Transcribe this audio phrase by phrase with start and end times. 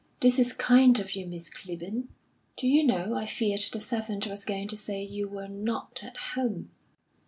[0.19, 2.07] "This is kind of you, Miss Clibborn!
[2.57, 6.17] Do you know, I feared the servant was going to say you were 'not at
[6.33, 6.71] home.'"